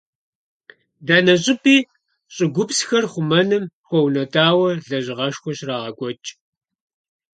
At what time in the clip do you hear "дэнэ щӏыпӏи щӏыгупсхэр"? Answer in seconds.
1.05-3.05